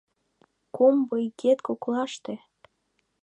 Комбо 0.75 1.15
игет 1.25 1.59
коклаште 1.67 2.33